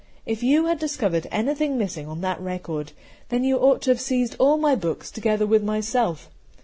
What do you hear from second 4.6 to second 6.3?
books together with myself.